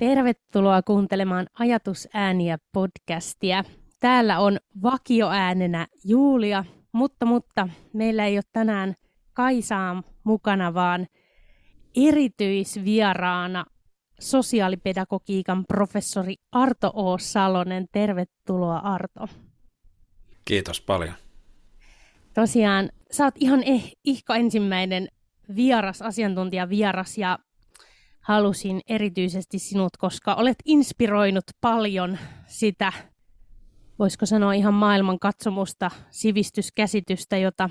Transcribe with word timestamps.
Tervetuloa 0.00 0.82
kuuntelemaan 0.82 1.46
Ajatusääniä 1.58 2.58
podcastia. 2.72 3.64
Täällä 4.00 4.38
on 4.38 4.58
vakioäänenä 4.82 5.86
Julia, 6.04 6.64
mutta, 6.92 7.26
mutta 7.26 7.68
meillä 7.92 8.26
ei 8.26 8.36
ole 8.36 8.42
tänään 8.52 8.94
Kaisaa 9.32 10.02
mukana, 10.24 10.74
vaan 10.74 11.06
erityisvieraana 11.96 13.64
sosiaalipedagogiikan 14.20 15.64
professori 15.66 16.34
Arto 16.52 16.92
O. 16.94 17.18
Salonen. 17.18 17.86
Tervetuloa 17.92 18.78
Arto. 18.78 19.28
Kiitos 20.44 20.80
paljon. 20.80 21.14
Tosiaan, 22.34 22.90
sä 23.10 23.24
oot 23.24 23.34
ihan 23.38 23.62
eh, 23.62 23.92
ihka 24.04 24.36
ensimmäinen 24.36 25.08
vieras, 25.56 26.02
asiantuntija 26.02 26.68
vieras 26.68 27.18
ja 27.18 27.38
halusin 28.30 28.80
erityisesti 28.88 29.58
sinut, 29.58 29.96
koska 29.96 30.34
olet 30.34 30.56
inspiroinut 30.64 31.44
paljon 31.60 32.18
sitä, 32.46 32.92
voisiko 33.98 34.26
sanoa 34.26 34.52
ihan 34.52 34.74
maailman 34.74 35.18
katsomusta, 35.18 35.90
sivistyskäsitystä, 36.10 37.36
jota 37.36 37.70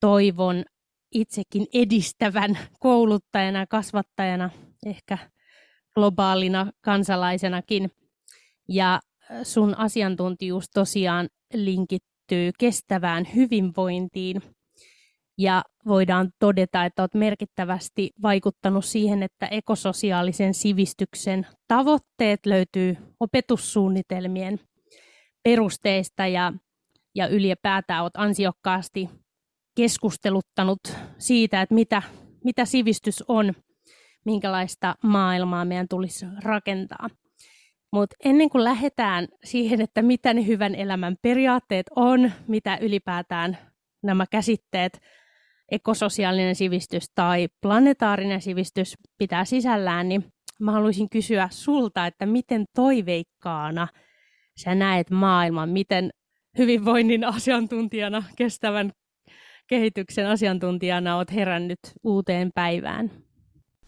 toivon 0.00 0.64
itsekin 1.12 1.66
edistävän 1.74 2.58
kouluttajana, 2.80 3.66
kasvattajana, 3.66 4.50
ehkä 4.86 5.18
globaalina 5.94 6.72
kansalaisenakin. 6.80 7.90
Ja 8.68 9.00
sun 9.42 9.74
asiantuntijuus 9.78 10.70
tosiaan 10.74 11.28
linkittyy 11.54 12.50
kestävään 12.58 13.26
hyvinvointiin– 13.34 14.42
ja 15.38 15.64
voidaan 15.86 16.30
todeta, 16.38 16.84
että 16.84 17.02
olet 17.02 17.14
merkittävästi 17.14 18.10
vaikuttanut 18.22 18.84
siihen, 18.84 19.22
että 19.22 19.46
ekososiaalisen 19.46 20.54
sivistyksen 20.54 21.46
tavoitteet 21.68 22.46
löytyy 22.46 22.96
opetussuunnitelmien 23.20 24.60
perusteista 25.42 26.26
ja, 26.26 26.52
ja 27.14 27.28
ylipäätään 27.28 28.02
olet 28.02 28.16
ansiokkaasti 28.16 29.08
keskusteluttanut 29.76 30.80
siitä, 31.18 31.62
että 31.62 31.74
mitä, 31.74 32.02
mitä 32.44 32.64
sivistys 32.64 33.24
on, 33.28 33.54
minkälaista 34.24 34.94
maailmaa 35.02 35.64
meidän 35.64 35.88
tulisi 35.90 36.26
rakentaa. 36.44 37.08
Mutta 37.92 38.16
ennen 38.24 38.50
kuin 38.50 38.64
lähdetään 38.64 39.28
siihen, 39.44 39.80
että 39.80 40.02
mitä 40.02 40.34
ne 40.34 40.46
hyvän 40.46 40.74
elämän 40.74 41.16
periaatteet 41.22 41.86
on, 41.96 42.32
mitä 42.48 42.78
ylipäätään 42.80 43.58
nämä 44.02 44.24
käsitteet 44.30 45.00
ekososiaalinen 45.70 46.54
sivistys 46.54 47.04
tai 47.14 47.48
planetaarinen 47.62 48.40
sivistys 48.40 48.94
pitää 49.18 49.44
sisällään, 49.44 50.08
niin 50.08 50.24
mä 50.60 50.72
haluaisin 50.72 51.10
kysyä 51.10 51.48
sulta, 51.52 52.06
että 52.06 52.26
miten 52.26 52.64
toiveikkaana 52.74 53.88
sä 54.56 54.74
näet 54.74 55.10
maailman, 55.10 55.68
miten 55.68 56.10
hyvinvoinnin 56.58 57.24
asiantuntijana, 57.24 58.22
kestävän 58.36 58.92
kehityksen 59.66 60.26
asiantuntijana 60.26 61.16
oot 61.16 61.32
herännyt 61.32 61.78
uuteen 62.02 62.50
päivään? 62.54 63.10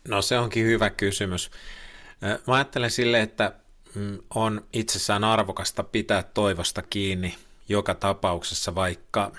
No 0.08 0.22
se 0.22 0.38
onkin 0.38 0.66
hyvä 0.66 0.90
kysymys. 0.90 1.50
Mä 2.46 2.54
ajattelen 2.54 2.90
sille, 2.90 3.20
että 3.20 3.52
mm, 3.94 4.18
on 4.34 4.64
itsessään 4.72 5.24
arvokasta 5.24 5.82
pitää 5.84 6.22
toivosta 6.22 6.82
kiinni 6.82 7.34
joka 7.68 7.94
tapauksessa, 7.94 8.74
vaikka 8.74 9.32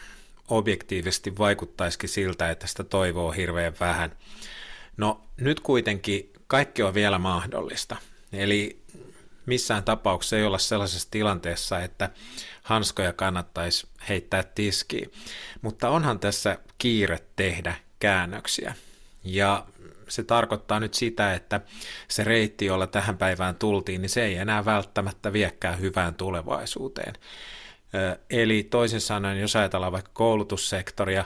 objektiivisesti 0.51 1.37
vaikuttaisikin 1.37 2.09
siltä, 2.09 2.49
että 2.49 2.67
sitä 2.67 2.83
toivoo 2.83 3.31
hirveän 3.31 3.73
vähän. 3.79 4.17
No 4.97 5.21
nyt 5.37 5.59
kuitenkin 5.59 6.33
kaikki 6.47 6.83
on 6.83 6.93
vielä 6.93 7.19
mahdollista. 7.19 7.97
Eli 8.33 8.81
missään 9.45 9.83
tapauksessa 9.83 10.37
ei 10.37 10.43
olla 10.43 10.57
sellaisessa 10.57 11.11
tilanteessa, 11.11 11.79
että 11.79 12.09
hanskoja 12.63 13.13
kannattaisi 13.13 13.87
heittää 14.09 14.43
tiskiin. 14.43 15.11
Mutta 15.61 15.89
onhan 15.89 16.19
tässä 16.19 16.57
kiire 16.77 17.19
tehdä 17.35 17.75
käännöksiä. 17.99 18.73
Ja 19.23 19.65
se 20.07 20.23
tarkoittaa 20.23 20.79
nyt 20.79 20.93
sitä, 20.93 21.33
että 21.33 21.61
se 22.07 22.23
reitti, 22.23 22.65
jolla 22.65 22.87
tähän 22.87 23.17
päivään 23.17 23.55
tultiin, 23.55 24.01
niin 24.01 24.09
se 24.09 24.25
ei 24.25 24.35
enää 24.35 24.65
välttämättä 24.65 25.33
viekään 25.33 25.79
hyvään 25.79 26.15
tulevaisuuteen. 26.15 27.13
Eli 28.29 28.63
toisin 28.63 29.01
sanoen, 29.01 29.39
jos 29.39 29.55
ajatellaan 29.55 29.91
vaikka 29.91 30.11
koulutussektoria, 30.13 31.25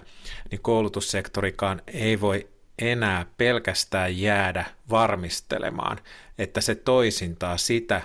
niin 0.51 0.61
koulutussektorikaan 0.61 1.81
ei 1.87 2.21
voi 2.21 2.47
enää 2.79 3.25
pelkästään 3.37 4.19
jäädä 4.19 4.65
varmistelemaan, 4.89 5.99
että 6.37 6.61
se 6.61 6.75
toisintaa 6.75 7.57
sitä 7.57 8.01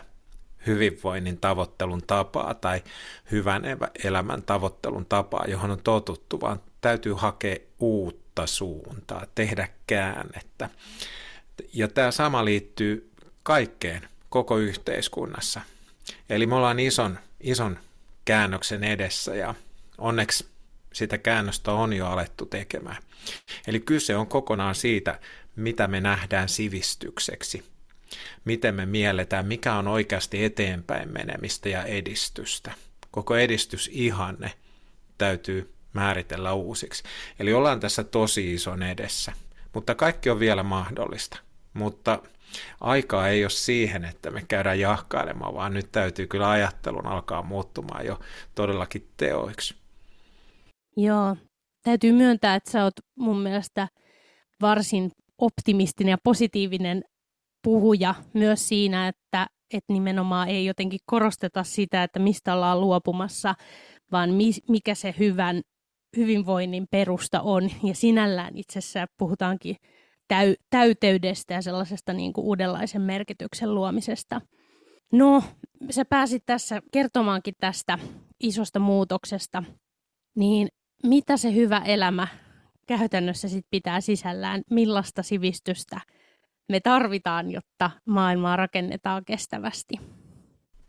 hyvinvoinnin 0.67 1.39
tavoittelun 1.39 2.03
tapaa 2.07 2.55
tai 2.55 2.83
hyvän 3.31 3.63
elämän 4.05 4.43
tavoittelun 4.43 5.07
tapaa, 5.07 5.45
johon 5.49 5.71
on 5.71 5.83
totuttu, 5.85 6.41
vaan 6.41 6.61
täytyy 6.81 7.13
hakea 7.13 7.57
uutta 7.79 8.47
suuntaa, 8.47 9.27
tehdä 9.35 9.69
käännettä. 9.87 10.71
Ja 11.75 11.89
tämä 11.89 12.11
sama 12.11 12.45
liittyy 12.45 13.11
kaikkeen 13.43 14.09
koko 14.29 14.59
yhteiskunnassa. 14.59 15.61
Eli 16.31 16.47
me 16.47 16.55
ollaan 16.55 16.81
ison, 16.81 17.19
ison 17.41 17.79
käännöksen 18.25 18.85
edessä 18.85 19.35
ja 19.35 19.55
onneksi 19.99 20.51
sitä 20.93 21.19
käännöstä 21.19 21.73
on 21.73 21.93
jo 21.93 22.07
alettu 22.07 22.47
tekemään. 22.47 23.03
Eli 23.67 23.81
kyse 23.81 24.17
on 24.17 24.27
kokonaan 24.27 24.75
siitä, 24.75 25.21
mitä 25.57 25.89
me 25.89 26.01
nähdään 26.01 26.49
sivistykseksi, 26.49 27.65
miten 28.45 28.75
me 28.75 28.87
mielletään, 28.87 29.47
mikä 29.47 29.75
on 29.75 29.89
oikeasti 29.89 30.45
eteenpäin 30.45 31.13
menemistä 31.13 31.69
ja 31.69 31.85
edistystä. 31.85 32.73
Koko 33.11 33.37
edistysihanne 33.37 34.53
täytyy 35.19 35.75
määritellä 35.93 36.53
uusiksi. 36.53 37.03
Eli 37.39 37.53
ollaan 37.53 37.81
tässä 37.81 38.05
tosi 38.05 38.55
ison 38.55 38.83
edessä, 38.83 39.33
mutta 39.75 39.95
kaikki 39.95 40.31
on 40.31 40.41
vielä 40.41 40.63
mahdollista. 40.63 41.39
Mutta 41.75 42.23
aikaa 42.81 43.29
ei 43.29 43.45
ole 43.45 43.51
siihen, 43.51 44.05
että 44.05 44.31
me 44.31 44.45
käydään 44.49 44.81
jahkailemaan, 44.81 45.55
vaan 45.55 45.75
nyt 45.75 45.93
täytyy 45.93 46.27
kyllä 46.27 46.51
ajattelun 46.51 47.07
alkaa 47.07 47.43
muuttumaan 47.43 48.07
jo 48.07 48.21
todellakin 48.55 49.09
teoiksi. 49.17 49.75
Joo, 50.97 51.37
täytyy 51.85 52.13
myöntää, 52.13 52.55
että 52.55 52.71
sä 52.71 52.85
oot 52.85 52.95
mun 53.19 53.41
mielestä 53.41 53.89
varsin 54.61 55.11
optimistinen 55.39 56.11
ja 56.11 56.19
positiivinen 56.25 57.05
puhuja 57.63 58.15
myös 58.35 58.69
siinä, 58.69 59.09
että, 59.09 59.47
että 59.75 59.93
nimenomaan 59.93 60.49
ei 60.49 60.67
jotenkin 60.67 61.01
korosteta 61.07 61.65
sitä, 61.65 62.03
että 62.03 62.19
mistä 62.19 62.55
ollaan 62.55 62.81
luopumassa, 62.81 63.55
vaan 64.13 64.31
mikä 64.69 64.95
se 64.95 65.15
hyvän 65.19 65.63
hyvinvoinnin 66.17 66.87
perusta 66.91 67.41
on. 67.41 67.71
Ja 67.83 67.95
sinällään 67.95 68.57
itse 68.57 68.79
asiassa 68.79 69.07
puhutaankin 69.19 69.77
täy- 70.35 70.57
täyteydestä 70.71 71.55
ja 71.55 71.63
sellaisesta 71.63 72.13
niin 72.13 72.33
kuin 72.33 72.45
uudenlaisen 72.45 73.03
merkityksen 73.03 73.75
luomisesta. 73.75 74.41
No, 75.13 75.43
sä 75.91 76.05
pääsit 76.05 76.43
tässä 76.47 76.83
kertomaankin 76.93 77.55
tästä 77.61 77.99
isosta 78.41 78.79
muutoksesta, 78.79 79.63
niin 80.35 80.69
mitä 81.03 81.37
se 81.37 81.55
hyvä 81.55 81.79
elämä 81.79 82.27
käytännössä 82.87 83.49
sit 83.49 83.67
pitää 83.71 84.01
sisällään, 84.01 84.63
millaista 84.71 85.23
sivistystä 85.23 86.01
me 86.69 86.81
tarvitaan, 86.81 87.51
jotta 87.51 87.91
maailmaa 88.05 88.57
rakennetaan 88.57 89.25
kestävästi? 89.25 89.95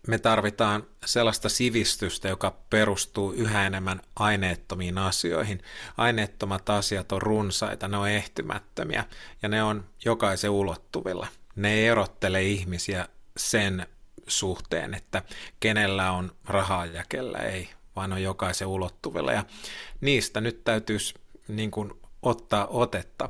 Me 0.08 0.20
tarvitaan 0.20 0.84
sellaista 1.06 1.50
sivistystä, 1.50 2.28
joka 2.30 2.56
perustuu 2.70 3.32
yhä 3.32 3.68
enemmän 3.68 4.02
aineettomiin 4.16 4.98
asioihin. 4.98 5.62
Aineettomat 5.98 6.70
asiat 6.70 7.12
on 7.12 7.22
runsaita, 7.22 7.88
ne 7.88 7.98
on 7.98 8.10
ehtymättömiä 8.10 9.06
ja 9.42 9.50
ne 9.50 9.64
on 9.64 9.86
jokaisen 10.06 10.50
ulottuvilla. 10.50 11.28
Ne 11.56 11.74
ei 11.74 11.88
erottele 11.88 12.44
ihmisiä 12.44 13.08
sen 13.38 13.88
suhteen, 14.28 14.94
että 14.94 15.22
kenellä 15.60 16.12
on 16.12 16.32
rahaa 16.46 16.86
ja 16.86 17.04
kellä 17.10 17.38
ei, 17.38 17.70
vaan 17.96 18.14
on 18.14 18.24
jokaisen 18.24 18.68
ulottuvilla. 18.68 19.34
Ja 19.34 19.46
niistä 20.02 20.42
nyt 20.42 20.64
täytyisi 20.64 21.14
niin 21.48 21.72
kuin 21.72 21.92
ottaa 22.22 22.68
otetta 22.68 23.30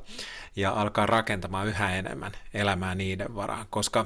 ja 0.55 0.71
alkaa 0.71 1.05
rakentamaan 1.05 1.67
yhä 1.67 1.95
enemmän 1.95 2.31
elämää 2.53 2.95
niiden 2.95 3.35
varaan, 3.35 3.65
koska 3.69 4.05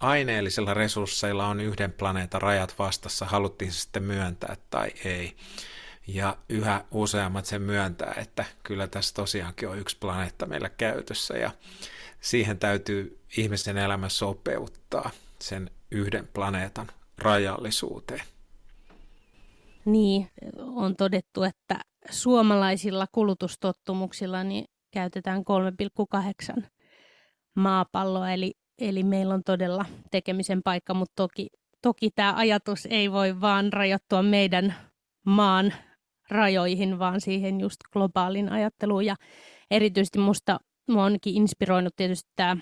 aineellisilla 0.00 0.74
resursseilla 0.74 1.46
on 1.46 1.60
yhden 1.60 1.92
planeetan 1.92 2.42
rajat 2.42 2.74
vastassa, 2.78 3.26
haluttiin 3.26 3.72
se 3.72 3.80
sitten 3.80 4.02
myöntää 4.02 4.56
tai 4.70 4.90
ei. 5.04 5.36
Ja 6.06 6.36
yhä 6.48 6.84
useammat 6.90 7.44
sen 7.44 7.62
myöntää, 7.62 8.14
että 8.16 8.44
kyllä 8.62 8.86
tässä 8.86 9.14
tosiaankin 9.14 9.68
on 9.68 9.78
yksi 9.78 9.96
planeetta 10.00 10.46
meillä 10.46 10.68
käytössä 10.68 11.34
ja 11.36 11.50
siihen 12.20 12.58
täytyy 12.58 13.20
ihmisen 13.36 13.78
elämä 13.78 14.08
sopeuttaa 14.08 15.10
sen 15.38 15.70
yhden 15.90 16.28
planeetan 16.32 16.86
rajallisuuteen. 17.18 18.22
Niin, 19.84 20.30
on 20.58 20.96
todettu, 20.96 21.42
että 21.42 21.80
suomalaisilla 22.10 23.06
kulutustottumuksilla 23.12 24.44
niin 24.44 24.64
käytetään 24.90 25.44
3,8 26.56 26.62
maapalloa, 27.56 28.30
eli 28.30 28.57
eli 28.78 29.02
meillä 29.02 29.34
on 29.34 29.42
todella 29.44 29.84
tekemisen 30.10 30.62
paikka, 30.62 30.94
mutta 30.94 31.12
toki, 31.16 31.48
toki 31.82 32.10
tämä 32.10 32.34
ajatus 32.36 32.86
ei 32.90 33.12
voi 33.12 33.40
vaan 33.40 33.72
rajoittua 33.72 34.22
meidän 34.22 34.74
maan 35.26 35.74
rajoihin, 36.30 36.98
vaan 36.98 37.20
siihen 37.20 37.60
just 37.60 37.76
globaalin 37.92 38.48
ajatteluun. 38.48 39.06
Ja 39.06 39.16
erityisesti 39.70 40.18
musta 40.18 40.60
mua 40.88 41.04
onkin 41.04 41.34
inspiroinut 41.34 41.96
tietysti 41.96 42.30
tämä, 42.36 42.56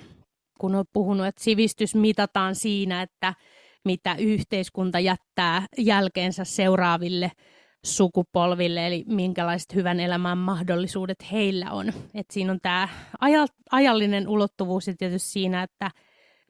kun 0.60 0.74
on 0.74 0.84
puhunut, 0.92 1.26
että 1.26 1.44
sivistys 1.44 1.94
mitataan 1.94 2.54
siinä, 2.54 3.02
että 3.02 3.34
mitä 3.84 4.14
yhteiskunta 4.19 5.00
jättää 5.00 5.66
jälkeensä 5.78 6.44
seuraaville 6.44 7.32
sukupolville, 7.84 8.86
eli 8.86 9.04
minkälaiset 9.08 9.74
hyvän 9.74 10.00
elämän 10.00 10.38
mahdollisuudet 10.38 11.32
heillä 11.32 11.70
on. 11.70 11.92
Et 12.14 12.26
siinä 12.30 12.52
on 12.52 12.58
tämä 12.62 12.88
ajallinen 13.70 14.28
ulottuvuus 14.28 14.86
ja 14.86 14.94
tietysti 14.98 15.28
siinä, 15.28 15.62
että 15.62 15.90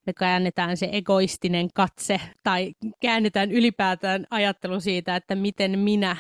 me 0.06 0.12
käännetään 0.12 0.76
se 0.76 0.88
egoistinen 0.93 1.69
katse 1.75 2.20
tai 2.43 2.73
käännetään 3.03 3.53
ylipäätään 3.53 4.26
ajattelu 4.31 4.81
siitä, 4.81 5.17
että 5.17 5.35
miten 5.35 5.79
minä 5.79 6.17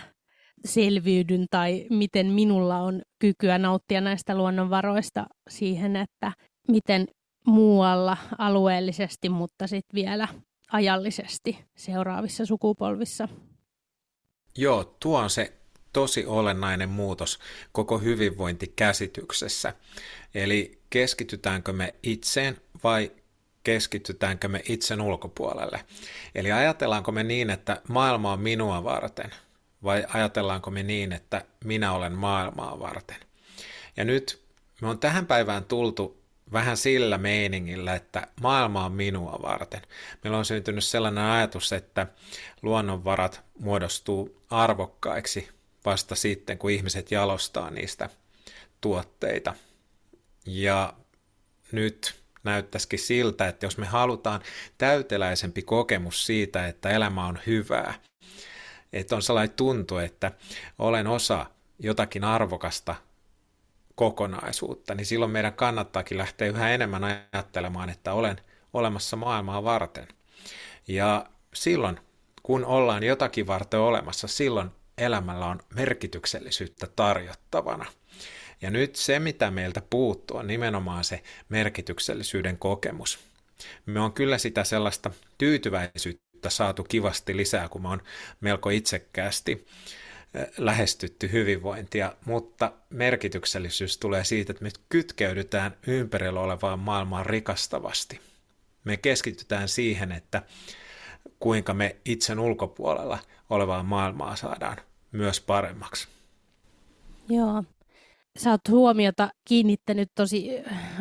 selviydyn 0.64 1.46
tai 1.50 1.86
miten 1.90 2.26
minulla 2.26 2.78
on 2.78 3.02
kykyä 3.18 3.58
nauttia 3.58 4.00
näistä 4.00 4.34
luonnonvaroista 4.36 5.26
siihen, 5.48 5.96
että 5.96 6.32
miten 6.68 7.06
muualla 7.46 8.16
alueellisesti, 8.38 9.28
mutta 9.28 9.66
sitten 9.66 9.94
vielä 9.94 10.28
ajallisesti 10.72 11.58
seuraavissa 11.76 12.46
sukupolvissa. 12.46 13.28
Joo, 14.56 14.96
tuo 15.00 15.18
on 15.18 15.30
se 15.30 15.52
tosi 15.92 16.26
olennainen 16.26 16.88
muutos 16.88 17.38
koko 17.72 17.98
hyvinvointikäsityksessä. 17.98 19.74
Eli 20.34 20.80
keskitytäänkö 20.90 21.72
me 21.72 21.94
itseen 22.02 22.56
vai 22.84 23.10
keskitytäänkö 23.66 24.48
me 24.48 24.62
itsen 24.68 25.00
ulkopuolelle? 25.00 25.84
Eli 26.34 26.52
ajatellaanko 26.52 27.12
me 27.12 27.22
niin, 27.22 27.50
että 27.50 27.80
maailma 27.88 28.32
on 28.32 28.40
minua 28.40 28.84
varten– 28.84 29.30
vai 29.86 30.06
ajatellaanko 30.14 30.70
me 30.70 30.82
niin, 30.82 31.12
että 31.12 31.44
minä 31.64 31.92
olen 31.92 32.12
maailmaa 32.12 32.78
varten? 32.78 33.16
Ja 33.96 34.04
nyt 34.04 34.42
me 34.80 34.88
on 34.88 34.98
tähän 34.98 35.26
päivään 35.26 35.64
tultu 35.64 36.22
vähän 36.52 36.76
sillä 36.76 37.18
meiningillä, 37.18 37.94
että 37.94 38.26
maailma 38.40 38.84
on 38.84 38.92
minua 38.92 39.38
varten. 39.42 39.82
Meillä 40.24 40.38
on 40.38 40.44
syntynyt 40.44 40.84
sellainen 40.84 41.24
ajatus, 41.24 41.72
että 41.72 42.06
luonnonvarat 42.62 43.42
muodostuu 43.58 44.42
arvokkaiksi 44.50 45.48
vasta 45.84 46.14
sitten, 46.14 46.58
kun 46.58 46.70
ihmiset 46.70 47.10
jalostaa 47.10 47.70
niistä 47.70 48.10
tuotteita. 48.80 49.54
Ja 50.46 50.94
nyt 51.72 52.14
näyttäisikin 52.46 52.98
siltä, 52.98 53.48
että 53.48 53.66
jos 53.66 53.78
me 53.78 53.86
halutaan 53.86 54.40
täyteläisempi 54.78 55.62
kokemus 55.62 56.26
siitä, 56.26 56.66
että 56.66 56.90
elämä 56.90 57.26
on 57.26 57.38
hyvää, 57.46 57.94
että 58.92 59.16
on 59.16 59.22
sellainen 59.22 59.56
tuntu, 59.56 59.98
että 59.98 60.32
olen 60.78 61.06
osa 61.06 61.46
jotakin 61.78 62.24
arvokasta 62.24 62.94
kokonaisuutta, 63.94 64.94
niin 64.94 65.06
silloin 65.06 65.30
meidän 65.30 65.52
kannattaakin 65.52 66.18
lähteä 66.18 66.48
yhä 66.48 66.70
enemmän 66.70 67.04
ajattelemaan, 67.04 67.90
että 67.90 68.12
olen 68.12 68.40
olemassa 68.72 69.16
maailmaa 69.16 69.64
varten. 69.64 70.08
Ja 70.88 71.26
silloin, 71.54 72.00
kun 72.42 72.64
ollaan 72.64 73.02
jotakin 73.02 73.46
varten 73.46 73.80
olemassa, 73.80 74.28
silloin 74.28 74.70
elämällä 74.98 75.46
on 75.46 75.60
merkityksellisyyttä 75.74 76.86
tarjottavana. 76.96 77.86
Ja 78.62 78.70
nyt 78.70 78.96
se, 78.96 79.18
mitä 79.18 79.50
meiltä 79.50 79.82
puuttuu, 79.90 80.36
on 80.36 80.46
nimenomaan 80.46 81.04
se 81.04 81.22
merkityksellisyyden 81.48 82.58
kokemus. 82.58 83.18
Me 83.86 84.00
on 84.00 84.12
kyllä 84.12 84.38
sitä 84.38 84.64
sellaista 84.64 85.10
tyytyväisyyttä 85.38 86.50
saatu 86.50 86.84
kivasti 86.84 87.36
lisää, 87.36 87.68
kun 87.68 87.82
mä 87.82 87.88
oon 87.88 88.02
melko 88.40 88.70
itsekkäästi 88.70 89.66
lähestytty 90.58 91.32
hyvinvointia, 91.32 92.12
mutta 92.24 92.72
merkityksellisyys 92.90 93.98
tulee 93.98 94.24
siitä, 94.24 94.52
että 94.52 94.64
me 94.64 94.70
kytkeydytään 94.88 95.76
ympärillä 95.86 96.40
olevaan 96.40 96.78
maailmaan 96.78 97.26
rikastavasti. 97.26 98.20
Me 98.84 98.96
keskitytään 98.96 99.68
siihen, 99.68 100.12
että 100.12 100.42
kuinka 101.40 101.74
me 101.74 101.96
itsen 102.04 102.38
ulkopuolella 102.38 103.18
olevaa 103.50 103.82
maailmaa 103.82 104.36
saadaan 104.36 104.76
myös 105.12 105.40
paremmaksi. 105.40 106.08
Joo. 107.28 107.64
Sä 108.38 108.50
oot 108.50 108.60
huomiota 108.70 109.28
kiinnittänyt 109.44 110.08
tosi 110.14 110.50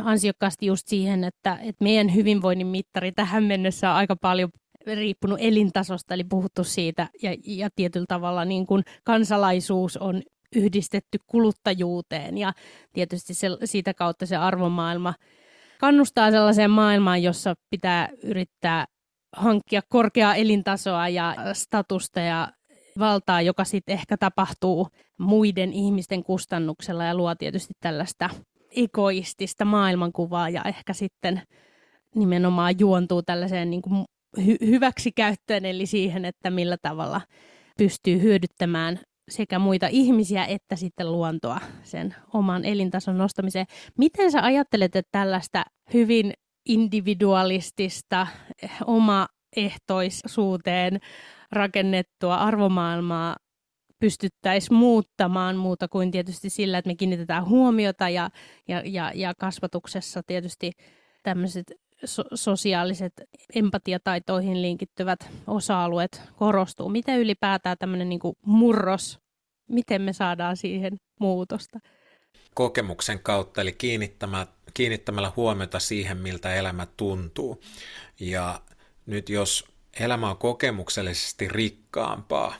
ansiokkaasti 0.04 0.66
just 0.66 0.88
siihen, 0.88 1.24
että, 1.24 1.58
että 1.62 1.84
meidän 1.84 2.16
hyvinvoinnin 2.16 2.68
mittari 2.68 3.12
tähän 3.12 3.44
mennessä 3.44 3.90
on 3.90 3.96
aika 3.96 4.16
paljon 4.16 4.50
riippunut 4.86 5.40
elintasosta, 5.42 6.14
eli 6.14 6.24
puhuttu 6.24 6.64
siitä, 6.64 7.08
ja, 7.22 7.36
ja 7.48 7.70
tietyllä 7.76 8.06
tavalla 8.10 8.46
niin 8.46 8.66
kuin 8.66 8.84
kansalaisuus 9.04 9.98
on 9.98 10.22
yhdistetty 10.56 11.18
kuluttajuuteen, 11.28 12.38
ja 12.38 12.54
tietysti 12.94 13.34
se, 13.34 13.48
siitä 13.64 13.94
kautta 13.94 14.26
se 14.26 14.36
arvomaailma 14.36 15.14
kannustaa 15.80 16.32
sellaiseen 16.32 16.72
maailmaan, 16.72 17.24
jossa 17.24 17.56
pitää 17.70 18.10
yrittää 18.24 18.86
hankkia 19.36 19.82
korkeaa 19.90 20.36
elintasoa 20.36 21.10
ja 21.10 21.36
statusta 21.54 22.20
ja 22.20 22.48
valtaa, 23.00 23.42
joka 23.42 23.63
sitten 23.63 23.94
ehkä 23.94 24.18
tapahtuu 24.18 24.88
muiden 25.18 25.74
ihmisten 25.74 26.24
kustannuksella 26.24 27.03
ja 27.03 27.15
luo 27.15 27.36
tietysti 27.36 27.74
tällaista 27.80 28.30
egoistista 28.75 29.65
maailmankuvaa 29.65 30.50
ja 30.50 30.63
ehkä 30.63 30.94
sitten 30.94 31.42
nimenomaan 32.15 32.80
juontuu 32.80 33.21
tällaiseen 33.21 33.69
niin 33.69 33.81
kuin 33.81 34.06
hy- 34.39 34.65
hyväksi 34.65 35.12
käyttöön, 35.12 35.65
eli 35.65 35.86
siihen, 35.86 36.25
että 36.25 36.50
millä 36.50 36.77
tavalla 36.81 37.21
pystyy 37.77 38.21
hyödyttämään 38.21 39.00
sekä 39.30 39.59
muita 39.59 39.88
ihmisiä 39.88 40.45
että 40.45 40.75
sitten 40.75 41.12
luontoa 41.12 41.59
sen 41.83 42.15
oman 42.33 42.65
elintason 42.65 43.18
nostamiseen. 43.18 43.65
Miten 43.98 44.31
sä 44.31 44.44
ajattelet, 44.44 44.95
että 44.95 45.09
tällaista 45.12 45.65
hyvin 45.94 46.33
individualistista, 46.65 48.27
omaehtoisuuteen 48.86 51.00
rakennettua 51.51 52.36
arvomaailmaa 52.36 53.36
pystyttäisiin 54.00 54.77
muuttamaan 54.77 55.55
muuta 55.55 55.88
kuin 55.88 56.12
tietysti 56.12 56.50
sillä, 56.50 56.77
että 56.77 56.89
me 56.89 56.96
kiinnitetään 56.96 57.46
huomiota 57.46 58.10
ja, 58.10 58.29
ja, 58.67 58.81
ja, 58.86 59.12
ja 59.15 59.34
kasvatuksessa 59.39 60.22
tietysti 60.27 60.72
tämmöiset 61.24 61.72
so- 62.05 62.25
sosiaaliset 62.34 63.13
empatiataitoihin 63.55 64.62
linkittyvät 64.62 65.20
osa-alueet 65.48 66.22
korostuu. 66.36 66.89
Miten 66.89 67.20
ylipäätään 67.20 67.77
tämmöinen 67.79 68.10
niin 68.10 68.20
murros, 68.46 69.20
miten 69.70 70.01
me 70.01 70.13
saadaan 70.13 70.58
siihen 70.58 70.98
muutosta? 71.20 71.79
Kokemuksen 72.53 73.20
kautta, 73.20 73.62
eli 73.62 73.72
kiinnittämällä, 73.72 74.48
kiinnittämällä 74.74 75.31
huomiota 75.36 75.79
siihen, 75.79 76.17
miltä 76.17 76.55
elämä 76.55 76.88
tuntuu. 76.98 77.62
Ja 78.20 78.62
nyt 79.05 79.29
jos 79.29 79.75
elämä 80.00 80.30
on 80.30 80.38
kokemuksellisesti 80.38 81.48
rikkaampaa 81.48 82.56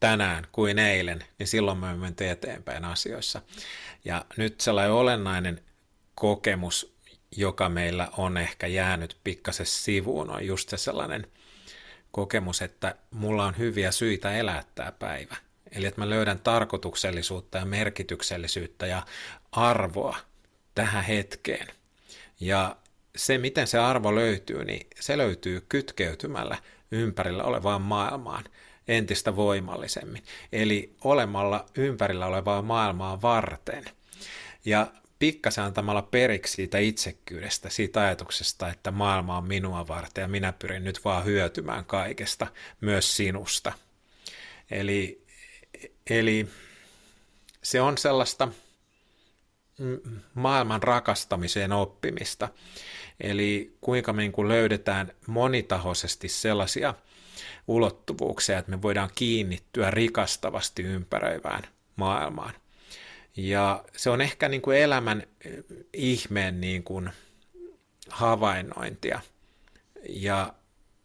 tänään 0.00 0.46
kuin 0.52 0.78
eilen, 0.78 1.24
niin 1.38 1.46
silloin 1.46 1.78
me 1.78 1.86
menemme 1.86 2.30
eteenpäin 2.30 2.84
asioissa. 2.84 3.42
Ja 4.04 4.24
nyt 4.36 4.60
sellainen 4.60 4.92
olennainen 4.92 5.62
kokemus 6.14 7.00
joka 7.36 7.68
meillä 7.68 8.08
on 8.16 8.36
ehkä 8.36 8.66
jäänyt 8.66 9.16
pikkasen 9.24 9.66
sivuun, 9.66 10.30
on 10.30 10.46
just 10.46 10.68
se 10.68 10.76
sellainen 10.76 11.26
kokemus, 12.10 12.62
että 12.62 12.94
mulla 13.10 13.44
on 13.44 13.58
hyviä 13.58 13.90
syitä 13.90 14.36
elää 14.36 14.64
tämä 14.74 14.92
päivä. 14.92 15.36
Eli 15.72 15.86
että 15.86 16.00
mä 16.00 16.10
löydän 16.10 16.38
tarkoituksellisuutta 16.38 17.58
ja 17.58 17.64
merkityksellisyyttä 17.64 18.86
ja 18.86 19.06
arvoa 19.52 20.16
tähän 20.74 21.04
hetkeen. 21.04 21.66
Ja 22.40 22.76
se, 23.16 23.38
miten 23.38 23.66
se 23.66 23.78
arvo 23.78 24.14
löytyy, 24.14 24.64
niin 24.64 24.86
se 25.00 25.18
löytyy 25.18 25.66
kytkeytymällä 25.68 26.58
ympärillä 26.90 27.44
olevaan 27.44 27.82
maailmaan 27.82 28.44
entistä 28.88 29.36
voimallisemmin. 29.36 30.22
Eli 30.52 30.94
olemalla 31.04 31.66
ympärillä 31.74 32.26
olevaa 32.26 32.62
maailmaa 32.62 33.22
varten. 33.22 33.84
Ja 34.64 34.86
pikkasen 35.18 35.64
antamalla 35.64 36.02
periksi 36.02 36.52
siitä 36.52 36.78
itsekkyydestä, 36.78 37.70
siitä 37.70 38.00
ajatuksesta, 38.00 38.68
että 38.68 38.90
maailma 38.90 39.36
on 39.36 39.48
minua 39.48 39.88
varten 39.88 40.22
ja 40.22 40.28
minä 40.28 40.52
pyrin 40.52 40.84
nyt 40.84 41.04
vaan 41.04 41.24
hyötymään 41.24 41.84
kaikesta, 41.84 42.46
myös 42.80 43.16
sinusta. 43.16 43.72
Eli, 44.70 45.24
eli 46.10 46.48
se 47.62 47.80
on 47.80 47.98
sellaista 47.98 48.48
maailman 50.34 50.82
rakastamiseen 50.82 51.72
oppimista. 51.72 52.48
Eli 53.20 53.76
kuinka 53.80 54.12
me 54.12 54.22
niin 54.22 54.48
löydetään 54.48 55.12
monitahoisesti 55.26 56.28
sellaisia 56.28 56.94
ulottuvuuksia, 57.68 58.58
että 58.58 58.70
me 58.70 58.82
voidaan 58.82 59.10
kiinnittyä 59.14 59.90
rikastavasti 59.90 60.82
ympäröivään 60.82 61.62
maailmaan. 61.96 62.54
Ja 63.36 63.84
se 63.96 64.10
on 64.10 64.20
ehkä 64.20 64.48
niin 64.48 64.62
kuin 64.62 64.78
elämän 64.78 65.22
eh, 65.44 65.52
ihmeen 65.92 66.60
niin 66.60 66.82
kuin 66.82 67.10
havainnointia 68.08 69.20
ja 70.08 70.54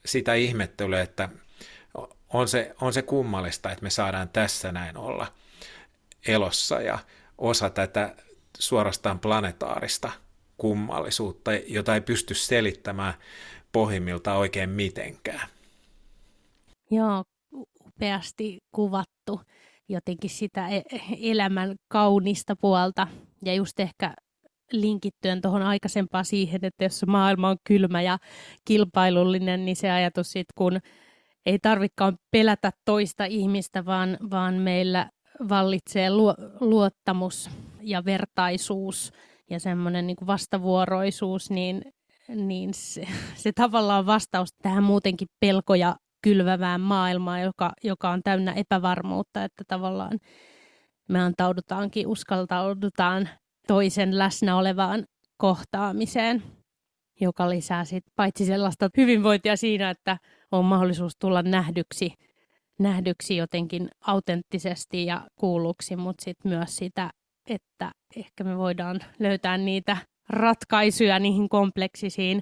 sitä 0.06 0.34
ihmettelyä, 0.34 1.02
että 1.02 1.30
on 2.30 2.48
se, 2.48 2.76
on 2.82 2.94
se 2.94 3.02
kummallista, 3.02 3.72
että 3.72 3.84
me 3.84 3.90
saadaan 3.90 4.30
tässä 4.30 4.72
näin 4.72 4.98
olla 4.98 5.34
elossa 6.28 6.82
ja 6.82 7.00
osa 7.38 7.70
tätä 7.70 8.16
suorastaan 8.60 9.20
planetaarista 9.20 10.12
kummallisuutta, 10.58 11.52
jota 11.54 11.96
ei 11.96 12.02
pysty 12.02 12.34
selittämään 12.34 13.14
pohjimmilta 13.72 14.34
oikein 14.34 14.70
mitenkään. 14.70 15.50
Joo, 16.92 17.24
upeasti 17.86 18.58
kuvattu 18.72 19.42
jotenkin 19.90 20.30
sitä 20.30 20.68
e-, 20.70 20.84
elämän 21.22 21.76
kaunista 21.88 22.56
puolta 22.56 23.08
ja 23.46 23.54
just 23.54 23.80
ehkä 23.80 24.14
linkittyen 24.72 25.42
tuohon 25.42 25.62
aikaisempaan 25.62 26.26
siihen, 26.26 26.66
että 26.66 26.84
jos 26.84 27.06
maailma 27.08 27.50
on 27.50 27.58
kylmä 27.64 28.02
ja 28.02 28.18
kilpailullinen, 28.66 29.66
niin 29.66 29.76
se 29.76 29.92
ajatus 29.92 30.32
siitä, 30.32 30.54
kun 30.58 30.80
ei 31.46 31.60
tarvikaan 31.60 32.18
pelätä 32.32 32.72
toista 32.86 33.26
ihmistä, 33.26 33.86
vaan, 33.86 34.18
vaan 34.32 34.54
meillä 34.54 35.10
vallitsee 35.50 36.10
luottamus 36.60 37.50
ja 37.86 38.06
vertaisuus 38.06 39.12
ja 39.50 39.60
semmoinen 39.60 40.08
niin 40.08 40.28
vastavuoroisuus, 40.28 41.50
niin, 41.50 41.82
niin 42.36 42.74
se, 42.74 43.08
se 43.44 43.52
tavallaan 43.52 44.00
on 44.00 44.06
vastaus 44.06 44.50
tähän 44.62 44.84
muutenkin 44.84 45.28
pelkoja 45.40 45.96
kylvävään 46.22 46.82
maailmaan, 46.82 47.42
joka, 47.42 47.72
joka 47.84 48.10
on 48.10 48.22
täynnä 48.24 48.54
epävarmuutta, 48.54 49.44
että 49.44 49.64
tavallaan 49.68 50.20
me 51.10 51.22
antaudutaankin, 51.22 52.08
uskaltaudutaan 52.08 53.30
toisen 53.68 54.18
läsnä 54.18 54.58
olevaan 54.58 55.06
kohtaamiseen, 55.38 56.44
joka 57.22 57.50
lisää 57.50 57.86
sit 57.86 58.04
paitsi 58.16 58.46
sellaista 58.46 58.90
hyvinvointia 58.98 59.56
siinä, 59.56 59.90
että 59.90 60.18
on 60.52 60.66
mahdollisuus 60.66 61.14
tulla 61.20 61.42
nähdyksi, 61.42 62.14
nähdyksi 62.80 63.38
jotenkin 63.38 63.88
autenttisesti 64.08 65.06
ja 65.06 65.28
kuulluksi, 65.36 65.96
mutta 65.96 66.24
sitten 66.24 66.52
myös 66.52 66.76
sitä, 66.76 67.12
että 67.48 67.92
ehkä 68.16 68.44
me 68.44 68.58
voidaan 68.58 69.00
löytää 69.20 69.58
niitä 69.58 69.98
ratkaisuja 70.30 71.20
niihin 71.20 71.50
kompleksisiin 71.50 72.42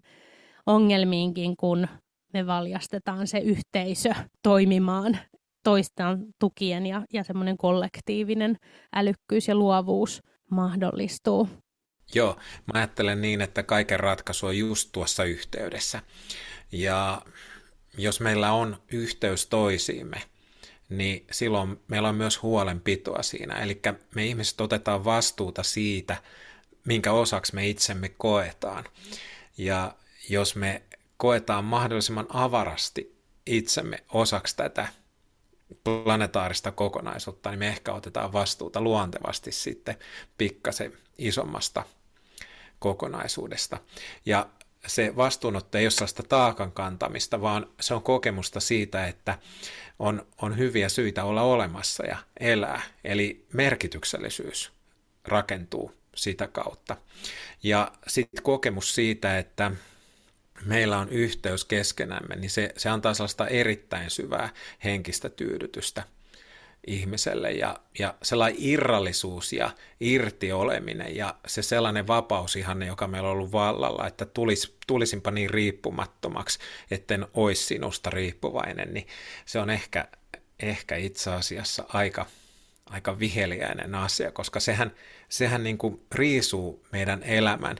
ongelmiinkin, 0.65 1.57
kun 1.57 1.87
me 2.33 2.47
valjastetaan 2.47 3.27
se 3.27 3.37
yhteisö 3.37 4.13
toimimaan 4.43 5.17
toistaan 5.63 6.25
tukien 6.39 6.85
ja, 6.85 7.01
ja 7.13 7.23
semmoinen 7.23 7.57
kollektiivinen 7.57 8.57
älykkyys 8.95 9.47
ja 9.47 9.55
luovuus 9.55 10.21
mahdollistuu. 10.51 11.49
Joo, 12.15 12.33
mä 12.73 12.79
ajattelen 12.79 13.21
niin, 13.21 13.41
että 13.41 13.63
kaiken 13.63 13.99
ratkaisu 13.99 14.45
on 14.45 14.57
just 14.57 14.89
tuossa 14.91 15.23
yhteydessä. 15.23 16.01
Ja 16.71 17.21
jos 17.97 18.19
meillä 18.19 18.51
on 18.51 18.77
yhteys 18.91 19.47
toisiimme, 19.47 20.21
niin 20.89 21.25
silloin 21.31 21.79
meillä 21.87 22.09
on 22.09 22.15
myös 22.15 22.41
huolenpitoa 22.41 23.23
siinä. 23.23 23.53
Eli 23.53 23.81
me 24.15 24.25
ihmiset 24.25 24.61
otetaan 24.61 25.05
vastuuta 25.05 25.63
siitä, 25.63 26.17
minkä 26.85 27.11
osaksi 27.11 27.55
me 27.55 27.67
itsemme 27.67 28.09
koetaan. 28.09 28.83
Ja 29.57 29.95
jos 30.29 30.55
me 30.55 30.81
koetaan 31.17 31.65
mahdollisimman 31.65 32.27
avarasti 32.29 33.15
itsemme 33.45 34.03
osaksi 34.09 34.55
tätä 34.55 34.87
planetaarista 35.83 36.71
kokonaisuutta, 36.71 37.49
niin 37.49 37.59
me 37.59 37.67
ehkä 37.67 37.93
otetaan 37.93 38.33
vastuuta 38.33 38.81
luontevasti 38.81 39.51
sitten 39.51 39.97
pikkasen 40.37 40.93
isommasta 41.17 41.83
kokonaisuudesta. 42.79 43.77
Ja 44.25 44.49
se 44.87 45.15
vastuunotto 45.15 45.77
ei 45.77 45.85
ole 45.85 45.91
sellaista 45.91 46.23
taakan 46.23 46.71
kantamista, 46.71 47.41
vaan 47.41 47.69
se 47.81 47.93
on 47.93 48.03
kokemusta 48.03 48.59
siitä, 48.59 49.07
että 49.07 49.39
on, 49.99 50.27
on 50.41 50.57
hyviä 50.57 50.89
syitä 50.89 51.23
olla 51.23 51.41
olemassa 51.41 52.05
ja 52.05 52.17
elää. 52.39 52.81
Eli 53.03 53.45
merkityksellisyys 53.53 54.71
rakentuu 55.25 55.91
sitä 56.15 56.47
kautta. 56.47 56.97
Ja 57.63 57.91
sitten 58.07 58.43
kokemus 58.43 58.95
siitä, 58.95 59.37
että 59.37 59.71
meillä 60.65 60.97
on 60.97 61.09
yhteys 61.09 61.65
keskenämme, 61.65 62.35
niin 62.35 62.49
se, 62.49 62.73
se 62.77 62.89
antaa 62.89 63.13
sellaista 63.13 63.47
erittäin 63.47 64.09
syvää 64.09 64.49
henkistä 64.83 65.29
tyydytystä 65.29 66.03
ihmiselle 66.87 67.51
ja, 67.51 67.79
ja 67.99 68.13
sellainen 68.23 68.61
irrallisuus 68.61 69.53
ja 69.53 69.71
irti 69.99 70.51
oleminen 70.51 71.15
ja 71.15 71.35
se 71.47 71.61
sellainen 71.61 72.07
vapausihanne, 72.07 72.85
joka 72.85 73.07
meillä 73.07 73.29
on 73.29 73.33
ollut 73.33 73.51
vallalla, 73.51 74.07
että 74.07 74.25
tulis, 74.25 74.77
tulisinpa 74.87 75.31
niin 75.31 75.49
riippumattomaksi, 75.49 76.59
etten 76.91 77.27
olisi 77.33 77.63
sinusta 77.63 78.09
riippuvainen, 78.09 78.93
niin 78.93 79.07
se 79.45 79.59
on 79.59 79.69
ehkä, 79.69 80.07
ehkä 80.59 80.95
itse 80.95 81.31
asiassa 81.31 81.85
aika, 81.87 82.25
aika 82.85 83.19
viheliäinen 83.19 83.95
asia, 83.95 84.31
koska 84.31 84.59
sehän, 84.59 84.91
sehän 85.29 85.63
niin 85.63 85.77
kuin 85.77 86.01
riisuu 86.11 86.85
meidän 86.91 87.23
elämän 87.23 87.77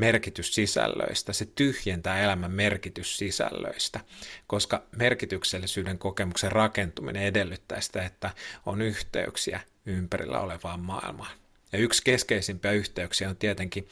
merkityssisällöistä, 0.00 1.32
se 1.32 1.44
tyhjentää 1.54 2.20
elämän 2.20 2.50
merkityssisällöistä, 2.50 4.00
koska 4.46 4.82
merkityksellisyyden 4.96 5.98
kokemuksen 5.98 6.52
rakentuminen 6.52 7.22
edellyttää 7.22 7.80
sitä, 7.80 8.02
että 8.02 8.30
on 8.66 8.82
yhteyksiä 8.82 9.60
ympärillä 9.86 10.40
olevaan 10.40 10.80
maailmaan. 10.80 11.30
Ja 11.72 11.78
yksi 11.78 12.02
keskeisimpiä 12.04 12.72
yhteyksiä 12.72 13.28
on 13.28 13.36
tietenkin 13.36 13.88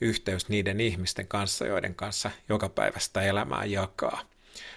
yhteys 0.00 0.48
niiden 0.48 0.80
ihmisten 0.80 1.28
kanssa, 1.28 1.66
joiden 1.66 1.94
kanssa 1.94 2.30
joka 2.48 2.68
päivästä 2.68 3.22
elämää 3.22 3.64
jakaa. 3.64 4.22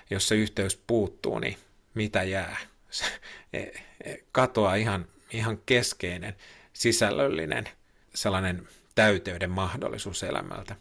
Jos 0.09 0.27
se 0.27 0.35
yhteys 0.35 0.81
puuttuu, 0.87 1.39
niin 1.39 1.57
mitä 1.93 2.23
jää? 2.23 2.57
Se 2.89 3.05
e, 3.53 3.59
e, 3.59 4.17
katoaa 4.31 4.75
ihan, 4.75 5.05
ihan 5.31 5.59
keskeinen 5.65 6.35
sisällöllinen 6.73 7.69
sellainen 8.15 8.67
täyteyden 8.97 9.51
mahdollisuus 9.51 10.23
elämältä. 10.23 10.75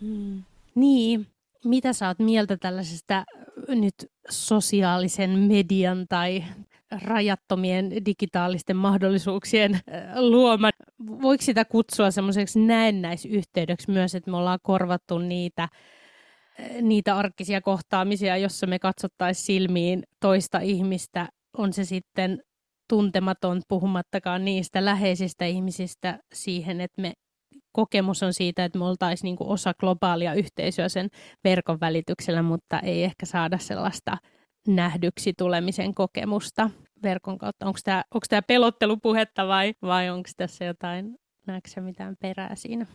Mm. 0.00 0.42
Niin, 0.74 1.26
mitä 1.64 1.92
sä 1.92 2.08
oot 2.08 2.18
mieltä 2.18 2.56
tällaisesta 2.56 3.24
nyt 3.68 3.94
sosiaalisen 4.30 5.30
median 5.30 6.06
tai 6.08 6.44
rajattomien 7.02 8.04
digitaalisten 8.04 8.76
mahdollisuuksien 8.76 9.80
luoma. 10.16 10.70
Voiko 11.22 11.44
sitä 11.44 11.64
kutsua 11.64 12.10
semmoiseksi 12.10 12.60
näennäisyhteydeksi 12.60 13.90
myös, 13.90 14.14
että 14.14 14.30
me 14.30 14.36
ollaan 14.36 14.58
korvattu 14.62 15.18
niitä, 15.18 15.68
niitä 16.82 17.16
arkisia 17.16 17.60
kohtaamisia, 17.60 18.36
jossa 18.36 18.66
me 18.66 18.78
katsottaisiin 18.78 19.44
silmiin 19.46 20.02
toista 20.20 20.58
ihmistä, 20.58 21.28
on 21.56 21.72
se 21.72 21.84
sitten 21.84 22.42
tuntematon, 22.88 23.62
puhumattakaan 23.68 24.44
niistä 24.44 24.84
läheisistä 24.84 25.44
ihmisistä 25.44 26.18
siihen, 26.34 26.80
että 26.80 27.02
me 27.02 27.12
kokemus 27.72 28.22
on 28.22 28.34
siitä, 28.34 28.64
että 28.64 28.78
me 28.78 28.84
oltaisiin 28.84 29.24
niin 29.24 29.36
kuin 29.36 29.50
osa 29.50 29.74
globaalia 29.74 30.34
yhteisöä 30.34 30.88
sen 30.88 31.08
verkon 31.44 31.80
välityksellä, 31.80 32.42
mutta 32.42 32.80
ei 32.80 33.04
ehkä 33.04 33.26
saada 33.26 33.58
sellaista 33.58 34.16
nähdyksi 34.66 35.32
tulemisen 35.38 35.94
kokemusta 35.94 36.70
verkon 37.02 37.38
kautta. 37.38 37.66
Onko 37.66 37.78
tämä, 37.84 38.04
onko 38.14 38.26
tämä 38.28 38.42
pelottelupuhetta 38.42 39.48
vai, 39.48 39.74
vai 39.82 40.10
onko 40.10 40.30
tässä 40.36 40.64
jotain, 40.64 41.16
näetkö 41.46 41.80
mitään 41.80 42.16
perää 42.20 42.54
siinä? 42.54 42.86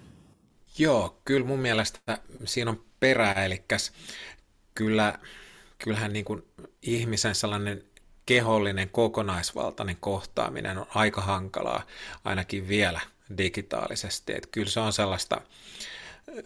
Joo, 0.77 1.21
kyllä 1.25 1.47
mun 1.47 1.59
mielestä 1.59 1.99
siinä 2.45 2.71
on 2.71 2.83
perää, 2.99 3.45
eli 3.45 3.63
kyllä, 4.75 5.19
kyllähän 5.77 6.13
niin 6.13 6.25
kuin 6.25 6.43
ihmisen 6.81 7.35
sellainen 7.35 7.83
kehollinen 8.25 8.89
kokonaisvaltainen 8.89 9.97
kohtaaminen 9.99 10.77
on 10.77 10.85
aika 10.95 11.21
hankalaa, 11.21 11.83
ainakin 12.25 12.67
vielä 12.67 12.99
digitaalisesti. 13.37 14.33
Että 14.33 14.49
kyllä 14.51 14.69
se 14.69 14.79
on 14.79 14.93
sellaista 14.93 15.41
äh, 16.29 16.43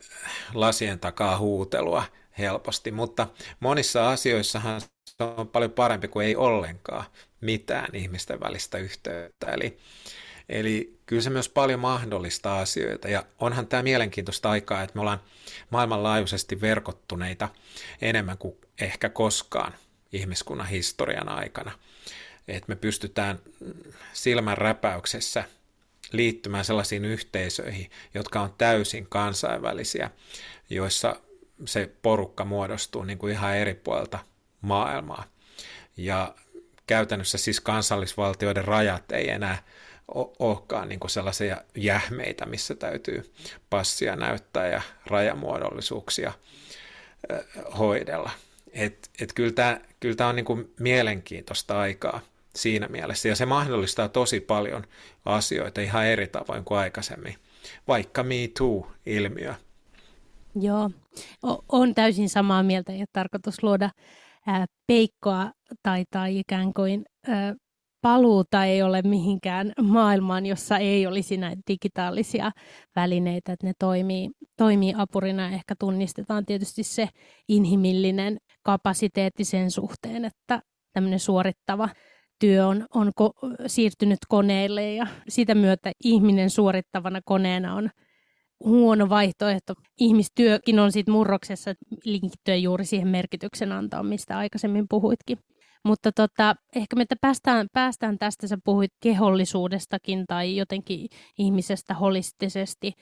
lasien 0.54 1.00
takaa 1.00 1.38
huutelua 1.38 2.04
helposti, 2.38 2.92
mutta 2.92 3.28
monissa 3.60 4.10
asioissahan 4.10 4.82
se 4.82 5.24
on 5.24 5.48
paljon 5.48 5.72
parempi 5.72 6.08
kuin 6.08 6.26
ei 6.26 6.36
ollenkaan 6.36 7.06
mitään 7.42 7.96
ihmisten 7.96 8.40
välistä 8.40 8.78
yhteyttä. 8.78 9.52
Eli, 9.52 9.78
eli 10.50 11.00
kyllä 11.06 11.22
se 11.22 11.30
myös 11.30 11.50
paljon 11.50 11.80
mahdollista 11.80 12.60
asioita. 12.60 13.08
Ja 13.08 13.24
onhan 13.40 13.68
tämä 13.68 13.84
mielenkiintoista 13.84 14.50
aikaa, 14.50 14.84
että 14.84 14.96
me 14.96 15.02
ollaan 15.02 15.22
maailmanlaajuisesti 15.70 16.62
verkottuneita 16.62 17.50
enemmän 18.02 18.38
kuin 18.38 18.56
ehkä 18.82 19.10
koskaan 19.10 19.74
ihmiskunnan 20.14 20.68
historian 20.68 21.30
aikana. 21.30 21.72
Että 22.48 22.66
me 22.68 22.76
pystytään 22.76 23.40
silmän 24.14 24.58
räpäyksessä 24.58 25.44
liittymään 26.12 26.66
sellaisiin 26.66 27.06
yhteisöihin, 27.06 27.92
jotka 28.14 28.42
on 28.42 28.54
täysin 28.58 29.08
kansainvälisiä, 29.10 30.12
joissa 30.70 31.20
se 31.66 31.92
porukka 32.02 32.46
muodostuu 32.46 33.04
niin 33.04 33.18
kuin 33.18 33.34
ihan 33.34 33.58
eri 33.58 33.74
puolta 33.74 34.20
maailmaa. 34.62 35.24
Ja 35.98 36.36
käytännössä 36.88 37.38
siis 37.38 37.62
kansallisvaltioiden 37.62 38.66
rajat 38.66 39.12
ei 39.12 39.30
enää 39.30 39.64
olekaan 40.40 40.90
niin 40.90 41.00
sellaisia 41.08 41.62
jähmeitä, 41.76 42.46
missä 42.46 42.76
täytyy 42.76 43.34
passia 43.70 44.16
näyttää 44.16 44.68
ja 44.68 44.82
rajamuodollisuuksia 45.06 46.34
hoidella. 47.78 48.32
Et, 48.74 49.10
et 49.22 49.34
kyllä 49.34 49.52
tämä 49.52 49.80
kyllä 50.00 50.28
on 50.28 50.36
niin 50.36 50.46
kuin 50.46 50.74
mielenkiintoista 50.80 51.80
aikaa 51.80 52.22
siinä 52.56 52.88
mielessä, 52.88 53.30
ja 53.30 53.36
se 53.36 53.46
mahdollistaa 53.46 54.10
tosi 54.10 54.40
paljon 54.40 54.84
asioita 55.26 55.82
ihan 55.82 56.06
eri 56.06 56.28
tavoin 56.28 56.64
kuin 56.64 56.78
aikaisemmin, 56.78 57.36
vaikka 57.88 58.24
Me 58.24 58.36
Too-ilmiö. 58.58 59.54
Joo, 60.56 60.92
o- 61.46 61.64
on 61.70 61.96
täysin 61.96 62.30
samaa 62.30 62.64
mieltä, 62.64 62.92
ja 62.92 63.06
tarkoitus 63.14 63.64
luoda 63.64 63.90
ää, 64.48 64.66
peikkoa 64.88 65.52
tai, 65.84 66.04
tai 66.12 66.40
ikään 66.40 66.74
kuin 66.74 67.06
ää, 67.28 67.56
paluuta 68.02 68.66
ei 68.66 68.82
ole 68.82 69.02
mihinkään 69.02 69.74
maailmaan, 69.82 70.46
jossa 70.46 70.78
ei 70.78 71.08
olisi 71.08 71.38
näitä 71.38 71.62
digitaalisia 71.68 72.52
välineitä, 72.96 73.54
että 73.54 73.68
ne 73.68 73.74
toimii, 73.80 74.30
toimii 74.58 74.94
apurina. 74.98 75.50
Ehkä 75.50 75.76
tunnistetaan 75.80 76.46
tietysti 76.46 76.84
se 76.84 77.10
inhimillinen 77.50 78.38
kapasiteetti 78.64 79.44
sen 79.44 79.72
suhteen, 79.72 80.26
että 80.26 80.62
tämmöinen 80.94 81.20
suorittava 81.20 81.90
työ 82.40 82.68
on, 82.68 82.86
on 82.96 83.08
ko- 83.22 83.56
siirtynyt 83.68 84.20
koneille 84.28 84.94
ja 84.94 85.08
sitä 85.30 85.56
myötä 85.56 85.92
ihminen 86.04 86.50
suorittavana 86.50 87.22
koneena 87.26 87.76
on 87.76 87.90
huono 88.66 89.10
vaihtoehto. 89.10 89.74
Ihmistyökin 90.00 90.80
on 90.80 90.92
siitä 90.92 91.12
murroksessa 91.12 91.74
liittyen 92.04 92.64
juuri 92.64 92.86
siihen 92.86 93.08
merkityksen 93.08 93.72
antoon, 93.72 94.06
mistä 94.06 94.38
aikaisemmin 94.38 94.86
puhuitkin. 94.90 95.38
Mutta 95.84 96.12
tota, 96.12 96.56
ehkä 96.76 96.96
me 96.96 97.06
päästään, 97.22 97.68
päästään 97.74 98.18
tästä, 98.18 98.48
sä 98.48 98.58
puhuit 98.64 98.94
kehollisuudestakin 99.00 100.26
tai 100.28 100.56
jotenkin 100.56 101.10
ihmisestä 101.38 101.94
holistisesti, 101.94 102.94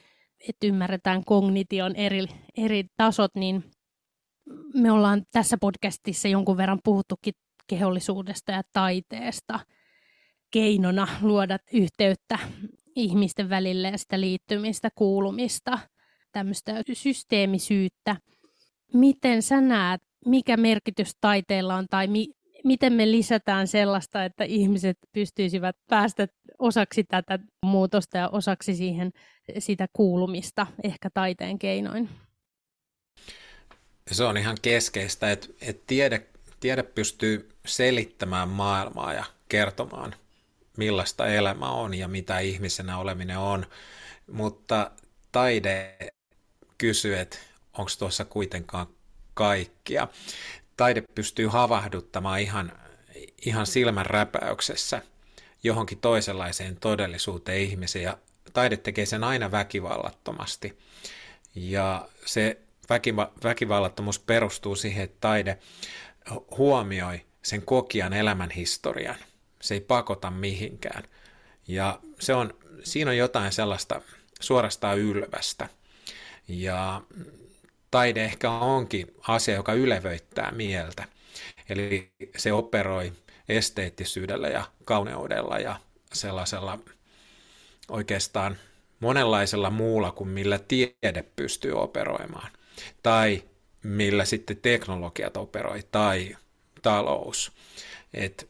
että 0.49 0.67
ymmärretään 0.67 1.23
kognition 1.25 1.95
eri, 1.95 2.25
eri 2.57 2.83
tasot, 2.97 3.35
niin 3.35 3.63
me 4.73 4.91
ollaan 4.91 5.23
tässä 5.31 5.57
podcastissa 5.61 6.27
jonkun 6.27 6.57
verran 6.57 6.79
puhuttukin 6.83 7.33
kehollisuudesta 7.67 8.51
ja 8.51 8.61
taiteesta 8.73 9.59
keinona 10.51 11.07
luoda 11.21 11.57
yhteyttä 11.73 12.39
ihmisten 12.95 13.49
välille 13.49 13.87
ja 13.87 13.97
sitä 13.97 14.19
liittymistä, 14.19 14.89
kuulumista, 14.95 15.79
tämmöistä 16.31 16.81
systeemisyyttä. 16.93 18.15
Miten 18.93 19.41
sä 19.41 19.61
näet, 19.61 20.01
mikä 20.25 20.57
merkitys 20.57 21.11
taiteella 21.21 21.75
on 21.75 21.85
tai 21.89 22.07
mi- 22.07 22.31
miten 22.65 22.93
me 22.93 23.11
lisätään 23.11 23.67
sellaista, 23.67 24.25
että 24.25 24.43
ihmiset 24.43 24.97
pystyisivät 25.13 25.75
päästä 25.89 26.27
osaksi 26.59 27.03
tätä 27.03 27.39
muutosta 27.65 28.17
ja 28.17 28.29
osaksi 28.29 28.75
siihen 28.75 29.11
sitä 29.59 29.87
kuulumista 29.93 30.67
ehkä 30.83 31.09
taiteen 31.13 31.59
keinoin? 31.59 32.09
Se 34.11 34.23
on 34.23 34.37
ihan 34.37 34.57
keskeistä, 34.61 35.31
että, 35.31 35.47
että 35.61 35.83
tiede, 35.87 36.27
tiede 36.59 36.83
pystyy 36.83 37.49
selittämään 37.65 38.49
maailmaa 38.49 39.13
ja 39.13 39.23
kertomaan, 39.49 40.15
millaista 40.77 41.27
elämä 41.27 41.69
on 41.69 41.93
ja 41.93 42.07
mitä 42.07 42.39
ihmisenä 42.39 42.97
oleminen 42.97 43.37
on, 43.37 43.65
mutta 44.31 44.91
taide 45.31 45.97
kysyy, 46.77 47.17
että 47.17 47.37
onko 47.73 47.91
tuossa 47.99 48.25
kuitenkaan 48.25 48.87
kaikkia 49.33 50.07
taide 50.77 51.01
pystyy 51.15 51.47
havahduttamaan 51.47 52.39
ihan, 52.39 52.71
ihan 53.45 53.65
silmän 53.65 54.05
räpäyksessä 54.05 55.01
johonkin 55.63 55.97
toisenlaiseen 55.99 56.77
todellisuuteen 56.77 57.61
ihmisiä. 57.61 58.01
Ja 58.01 58.17
taide 58.53 58.77
tekee 58.77 59.05
sen 59.05 59.23
aina 59.23 59.51
väkivallattomasti. 59.51 60.77
Ja 61.55 62.09
se 62.25 62.57
väkiva- 62.89 63.31
väkivallattomuus 63.43 64.19
perustuu 64.19 64.75
siihen, 64.75 65.03
että 65.03 65.17
taide 65.19 65.57
huomioi 66.57 67.25
sen 67.43 67.61
kokijan 67.61 68.13
elämän 68.13 68.51
historian. 68.51 69.15
Se 69.61 69.73
ei 69.73 69.81
pakota 69.81 70.31
mihinkään. 70.31 71.03
Ja 71.67 71.99
se 72.19 72.33
on, 72.33 72.53
siinä 72.83 73.11
on 73.11 73.17
jotain 73.17 73.51
sellaista 73.51 74.01
suorastaan 74.39 74.99
ylvästä. 74.99 75.69
Ja 76.47 77.01
taide 77.95 78.25
ehkä 78.25 78.51
onkin 78.51 79.07
asia, 79.27 79.55
joka 79.55 79.73
ylevöittää 79.73 80.51
mieltä. 80.51 81.03
Eli 81.69 82.11
se 82.37 82.53
operoi 82.53 83.13
esteettisyydellä 83.49 84.47
ja 84.47 84.63
kauneudella 84.85 85.59
ja 85.59 85.79
sellaisella 86.13 86.79
oikeastaan 87.89 88.57
monenlaisella 88.99 89.69
muulla 89.69 90.11
kuin 90.11 90.29
millä 90.29 90.59
tiede 90.59 91.23
pystyy 91.35 91.71
operoimaan. 91.71 92.51
Tai 93.03 93.43
millä 93.83 94.25
sitten 94.25 94.57
teknologiat 94.57 95.37
operoi 95.37 95.79
tai 95.91 96.35
talous. 96.81 97.51
Et 98.13 98.47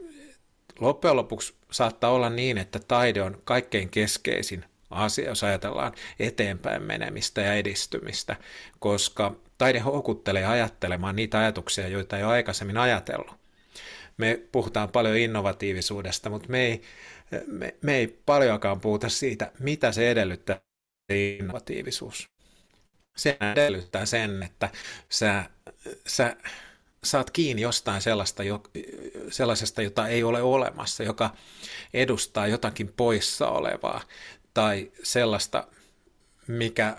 loppujen 0.79 1.15
lopuksi 1.15 1.53
saattaa 1.71 2.11
olla 2.11 2.29
niin, 2.29 2.57
että 2.57 2.79
taide 2.79 3.21
on 3.21 3.41
kaikkein 3.43 3.89
keskeisin 3.89 4.65
asia, 4.89 5.29
jos 5.29 5.43
ajatellaan 5.43 5.93
eteenpäin 6.19 6.83
menemistä 6.83 7.41
ja 7.41 7.53
edistymistä, 7.53 8.35
koska 8.79 9.35
taide 9.57 9.79
houkuttelee 9.79 10.45
ajattelemaan 10.45 11.15
niitä 11.15 11.39
ajatuksia, 11.39 11.87
joita 11.87 12.17
ei 12.17 12.23
ole 12.23 12.33
aikaisemmin 12.33 12.77
ajatellut. 12.77 13.35
Me 14.17 14.39
puhutaan 14.51 14.89
paljon 14.89 15.17
innovatiivisuudesta, 15.17 16.29
mutta 16.29 16.49
me 16.49 16.65
ei, 16.65 16.81
me, 17.47 17.75
me 17.81 17.95
ei 17.95 18.19
paljonkaan 18.25 18.79
puhuta 18.79 19.09
siitä, 19.09 19.51
mitä 19.59 19.91
se 19.91 20.11
edellyttää 20.11 20.61
innovatiivisuus. 21.13 22.29
Se 23.17 23.37
edellyttää 23.53 24.05
sen, 24.05 24.43
että 24.43 24.69
sä, 25.09 25.49
sä 26.07 26.35
saat 27.03 27.31
kiinni 27.31 27.61
jostain 27.61 28.01
sellaista, 28.01 28.43
jo, 28.43 28.63
sellaisesta, 29.29 29.81
jota 29.81 30.07
ei 30.07 30.23
ole 30.23 30.41
olemassa, 30.41 31.03
joka 31.03 31.29
edustaa 31.93 32.47
jotakin 32.47 32.93
poissa 32.97 33.47
olevaa 33.47 34.01
tai 34.55 34.91
sellaista, 35.03 35.67
mikä 36.47 36.97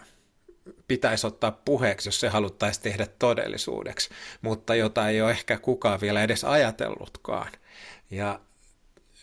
pitäisi 0.89 1.27
ottaa 1.27 1.53
puheeksi, 1.53 2.09
jos 2.09 2.21
se 2.21 2.29
haluttaisiin 2.29 2.83
tehdä 2.83 3.07
todellisuudeksi, 3.19 4.11
mutta 4.43 4.75
jota 4.75 5.09
ei 5.09 5.23
ole 5.23 5.31
ehkä 5.31 5.59
kukaan 5.59 6.01
vielä 6.01 6.23
edes 6.23 6.45
ajatellutkaan. 6.45 7.53
Ja 8.11 8.41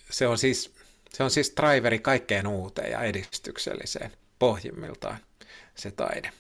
se 0.10 0.28
on 0.28 0.38
siis, 0.38 0.74
se 1.10 1.24
on 1.24 1.32
siis 1.32 1.54
driveri 1.62 2.00
kaikkeen 2.00 2.48
uuteen 2.48 2.92
ja 2.92 3.02
edistykselliseen 3.02 4.12
pohjimmiltaan 4.40 5.18
se 5.76 5.92
taide. 5.92 6.32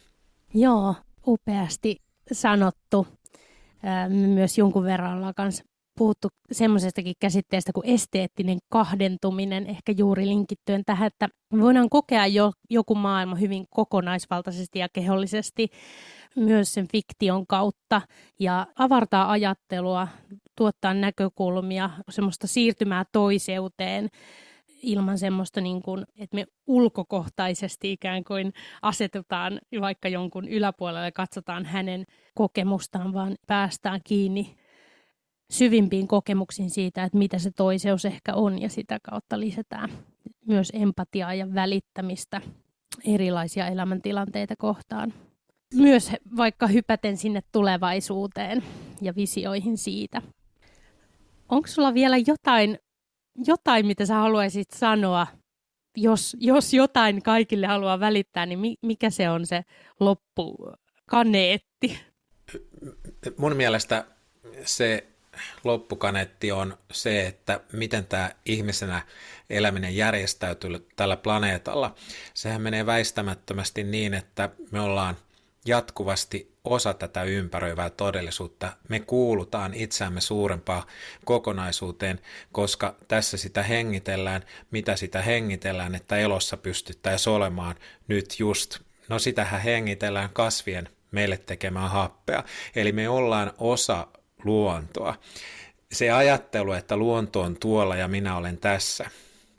Joo, 0.53 0.95
upeasti 1.27 2.01
sanottu. 2.31 3.07
Myös 4.09 4.57
jonkun 4.57 4.83
verran 4.83 5.17
ollaan 5.17 5.33
kanssa 5.33 5.63
puhuttu 5.97 6.27
semmoisestakin 6.51 7.13
käsitteestä 7.19 7.71
kuin 7.73 7.89
esteettinen 7.89 8.57
kahdentuminen, 8.69 9.67
ehkä 9.67 9.93
juuri 9.97 10.27
linkittyen 10.27 10.83
tähän, 10.85 11.07
että 11.07 11.29
voidaan 11.59 11.89
kokea 11.89 12.27
jo, 12.27 12.51
joku 12.69 12.95
maailma 12.95 13.35
hyvin 13.35 13.65
kokonaisvaltaisesti 13.69 14.79
ja 14.79 14.89
kehollisesti 14.93 15.67
myös 16.35 16.73
sen 16.73 16.87
fiktion 16.91 17.47
kautta 17.47 18.01
ja 18.39 18.67
avartaa 18.79 19.31
ajattelua, 19.31 20.07
tuottaa 20.57 20.93
näkökulmia, 20.93 21.89
semmoista 22.09 22.47
siirtymää 22.47 23.03
toiseuteen 23.11 24.09
ilman 24.83 25.17
semmoista, 25.17 25.61
niin 25.61 25.81
kuin, 25.81 26.05
että 26.17 26.35
me 26.35 26.45
ulkokohtaisesti 26.67 27.91
ikään 27.91 28.23
kuin 28.23 28.53
asetutaan 28.81 29.59
vaikka 29.81 30.07
jonkun 30.07 30.47
yläpuolelle 30.47 31.05
ja 31.05 31.11
katsotaan 31.11 31.65
hänen 31.65 32.05
kokemustaan, 32.35 33.13
vaan 33.13 33.35
päästään 33.47 34.01
kiinni 34.03 34.55
syvimpiin 35.51 36.07
kokemuksiin 36.07 36.69
siitä, 36.69 37.03
että 37.03 37.17
mitä 37.17 37.39
se 37.39 37.51
toiseus 37.51 38.05
ehkä 38.05 38.33
on 38.33 38.61
ja 38.61 38.69
sitä 38.69 38.99
kautta 39.03 39.39
lisätään 39.39 39.89
myös 40.47 40.71
empatiaa 40.73 41.33
ja 41.33 41.53
välittämistä 41.53 42.41
erilaisia 43.05 43.67
elämäntilanteita 43.67 44.55
kohtaan. 44.57 45.13
Myös 45.73 46.11
vaikka 46.37 46.67
hypäten 46.67 47.17
sinne 47.17 47.41
tulevaisuuteen 47.51 48.63
ja 49.01 49.15
visioihin 49.15 49.77
siitä. 49.77 50.21
Onko 51.49 51.67
sulla 51.67 51.93
vielä 51.93 52.17
jotain, 52.17 52.79
jotain 53.47 53.85
mitä 53.85 54.05
sä 54.05 54.15
haluaisit 54.15 54.71
sanoa, 54.71 55.27
jos, 55.97 56.37
jos 56.39 56.73
jotain 56.73 57.23
kaikille 57.23 57.67
haluaa 57.67 57.99
välittää, 57.99 58.45
niin 58.45 58.77
mikä 58.81 59.09
se 59.09 59.29
on 59.29 59.45
se 59.45 59.61
loppukaneetti? 59.99 61.99
Mun 63.37 63.55
mielestä 63.55 64.05
se 64.65 65.12
loppukaneetti 65.63 66.51
on 66.51 66.77
se, 66.91 67.27
että 67.27 67.59
miten 67.71 68.05
tämä 68.05 68.31
ihmisenä 68.45 69.01
eläminen 69.49 69.95
järjestäytyy 69.95 70.87
tällä 70.95 71.17
planeetalla. 71.17 71.95
Sehän 72.33 72.61
menee 72.61 72.85
väistämättömästi 72.85 73.83
niin, 73.83 74.13
että 74.13 74.49
me 74.71 74.79
ollaan 74.79 75.17
jatkuvasti 75.65 76.53
osa 76.63 76.93
tätä 76.93 77.23
ympäröivää 77.23 77.89
todellisuutta. 77.89 78.73
Me 78.89 78.99
kuulutaan 78.99 79.73
itseämme 79.73 80.21
suurempaan 80.21 80.83
kokonaisuuteen, 81.25 82.19
koska 82.51 82.95
tässä 83.07 83.37
sitä 83.37 83.63
hengitellään, 83.63 84.43
mitä 84.71 84.95
sitä 84.95 85.21
hengitellään, 85.21 85.95
että 85.95 86.17
elossa 86.17 86.57
pystyttäisiin 86.57 87.33
olemaan 87.33 87.75
nyt 88.07 88.39
just. 88.39 88.79
No 89.09 89.19
sitähän 89.19 89.61
hengitellään 89.61 90.29
kasvien 90.33 90.89
meille 91.11 91.37
tekemään 91.37 91.89
happea. 91.89 92.43
Eli 92.75 92.91
me 92.91 93.09
ollaan 93.09 93.53
osa 93.57 94.07
luontoa. 94.43 95.15
Se 95.91 96.11
ajattelu, 96.11 96.73
että 96.73 96.97
luonto 96.97 97.41
on 97.41 97.57
tuolla 97.59 97.95
ja 97.95 98.07
minä 98.07 98.37
olen 98.37 98.57
tässä, 98.57 99.09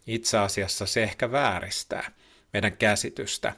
itse 0.06 0.38
asiassa 0.38 0.86
se 0.86 1.02
ehkä 1.02 1.32
vääristää 1.32 2.10
meidän 2.52 2.76
käsitystä 2.76 3.52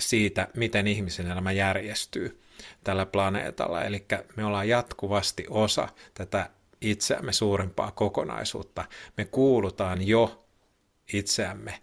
siitä, 0.00 0.48
miten 0.56 0.86
ihmisen 0.86 1.30
elämä 1.30 1.52
järjestyy 1.52 2.40
tällä 2.84 3.06
planeetalla. 3.06 3.84
Eli 3.84 4.06
me 4.36 4.44
ollaan 4.44 4.68
jatkuvasti 4.68 5.46
osa 5.50 5.88
tätä 6.14 6.50
itseämme 6.80 7.32
suurempaa 7.32 7.90
kokonaisuutta. 7.90 8.84
Me 9.16 9.24
kuulutaan 9.24 10.06
jo 10.06 10.46
itseämme 11.12 11.78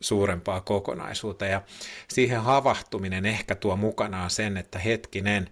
suurempaa 0.00 0.60
kokonaisuutta. 0.60 1.46
Ja 1.46 1.62
siihen 2.08 2.42
havahtuminen 2.42 3.26
ehkä 3.26 3.54
tuo 3.54 3.76
mukanaan 3.76 4.30
sen, 4.30 4.56
että 4.56 4.78
hetkinen, 4.78 5.50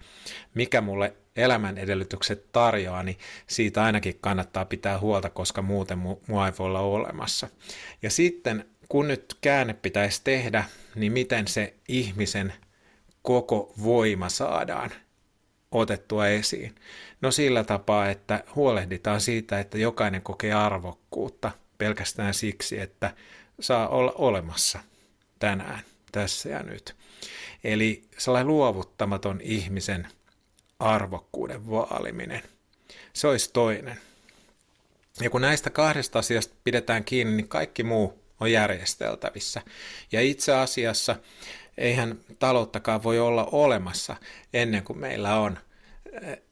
mikä 0.55 0.81
mulle 0.81 1.15
elämän 1.41 1.79
edellytykset 1.79 2.53
tarjoaa, 2.53 3.03
niin 3.03 3.19
siitä 3.47 3.83
ainakin 3.83 4.19
kannattaa 4.21 4.65
pitää 4.65 4.99
huolta, 4.99 5.31
koska 5.31 5.63
muuten 5.63 5.99
mua 5.99 6.47
ei 6.47 6.53
voi 6.59 6.67
olla 6.67 6.81
olemassa. 6.81 7.49
Ja 8.03 8.11
sitten 8.11 8.65
kun 8.89 9.09
nyt 9.09 9.37
käänne 9.41 9.75
pitäisi 9.75 10.21
tehdä, 10.25 10.65
niin 10.95 11.13
miten 11.13 11.49
se 11.49 11.75
ihmisen 11.89 12.53
koko 13.23 13.73
voima 13.83 14.29
saadaan 14.29 14.91
otettua 15.71 16.29
esiin? 16.29 16.75
No 17.21 17.31
sillä 17.31 17.65
tapaa, 17.65 18.09
että 18.09 18.45
huolehditaan 18.55 19.21
siitä, 19.21 19.61
että 19.61 19.79
jokainen 19.79 20.23
kokee 20.23 20.53
arvokkuutta 20.53 21.51
pelkästään 21.79 22.35
siksi, 22.35 22.81
että 22.81 23.15
saa 23.61 23.89
olla 23.89 24.13
olemassa 24.13 24.79
tänään, 25.39 25.81
tässä 26.13 26.49
ja 26.49 26.63
nyt. 26.63 26.97
Eli 27.65 28.03
sellainen 28.19 28.49
luovuttamaton 28.49 29.41
ihmisen 29.41 30.09
arvokkuuden 30.81 31.71
vaaliminen. 31.71 32.43
Se 33.13 33.29
olisi 33.29 33.51
toinen. 33.53 33.99
Ja 35.21 35.31
kun 35.31 35.41
näistä 35.41 35.71
kahdesta 35.71 36.19
asiasta 36.19 36.55
pidetään 36.65 37.05
kiinni, 37.05 37.37
niin 37.37 37.49
kaikki 37.49 37.83
muu 37.83 38.19
on 38.41 38.53
järjesteltävissä. 38.53 39.63
Ja 40.13 40.21
itse 40.21 40.55
asiassa 40.55 41.17
eihän 41.79 42.19
talouttakaan 42.39 43.03
voi 43.03 43.19
olla 43.19 43.49
olemassa 43.53 44.17
ennen 44.53 44.83
kuin 44.85 44.99
meillä 44.99 45.37
on 45.37 45.59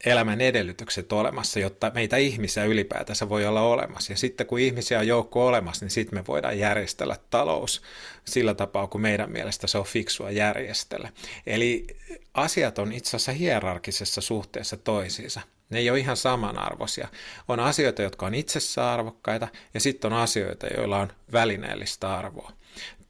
elämän 0.05 0.41
edellytykset 0.41 1.11
olemassa, 1.11 1.59
jotta 1.59 1.91
meitä 1.95 2.17
ihmisiä 2.17 2.65
ylipäätänsä 2.65 3.29
voi 3.29 3.45
olla 3.45 3.61
olemassa. 3.61 4.13
Ja 4.13 4.17
sitten 4.17 4.47
kun 4.47 4.59
ihmisiä 4.59 4.99
on 4.99 5.07
joukko 5.07 5.47
olemassa, 5.47 5.85
niin 5.85 5.91
sitten 5.91 6.19
me 6.19 6.23
voidaan 6.27 6.59
järjestellä 6.59 7.15
talous 7.29 7.81
sillä 8.25 8.53
tapaa, 8.53 8.87
kun 8.87 9.01
meidän 9.01 9.31
mielestä 9.31 9.67
se 9.67 9.77
on 9.77 9.85
fiksua 9.85 10.31
järjestellä. 10.31 11.09
Eli 11.47 11.87
asiat 12.33 12.79
on 12.79 12.91
itse 12.91 13.09
asiassa 13.09 13.31
hierarkisessa 13.31 14.21
suhteessa 14.21 14.77
toisiinsa. 14.77 15.41
Ne 15.69 15.79
ei 15.79 15.89
ole 15.89 15.99
ihan 15.99 16.17
samanarvoisia. 16.17 17.07
On 17.47 17.59
asioita, 17.59 18.01
jotka 18.01 18.25
on 18.25 18.35
itsessään 18.35 18.87
arvokkaita, 18.87 19.47
ja 19.73 19.79
sitten 19.79 20.13
on 20.13 20.19
asioita, 20.19 20.67
joilla 20.77 20.97
on 20.97 21.13
välineellistä 21.31 22.17
arvoa. 22.17 22.51